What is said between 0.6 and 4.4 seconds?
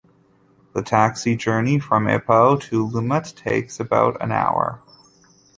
The taxi journey from Ipoh to Lumut takes about an